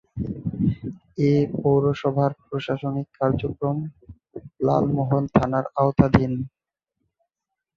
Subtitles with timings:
[1.25, 1.31] এ
[1.57, 3.77] পৌরসভার প্রশাসনিক কার্যক্রম
[4.65, 6.33] লালমোহন থানার আওতাধীন।